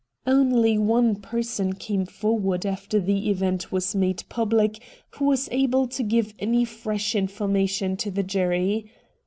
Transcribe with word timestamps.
Only 0.25 0.79
one 0.79 1.15
person 1.17 1.73
came 1.73 2.07
forward 2.07 2.65
after 2.65 2.99
the 2.99 3.29
event 3.29 3.71
was 3.71 3.93
made 3.93 4.23
piibhc 4.31 4.81
who 5.11 5.25
was 5.25 5.47
able 5.51 5.87
to 5.89 6.01
give 6.01 6.33
any 6.39 6.65
fresh 6.65 7.13
information 7.13 7.95
to 7.97 8.09
the 8.09 8.23
jury. 8.23 8.91